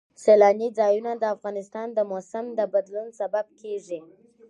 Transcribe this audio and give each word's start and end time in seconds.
سیلاني 0.23 0.67
ځایونه 0.79 1.11
د 1.17 1.23
افغانستان 1.35 1.87
د 1.93 1.99
موسم 2.11 2.45
د 2.57 2.59
بدلون 2.73 3.07
سبب 3.19 3.45
کېږي. 3.61 3.99